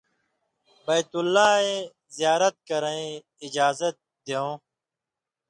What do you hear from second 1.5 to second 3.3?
ایں زیارت کرَیں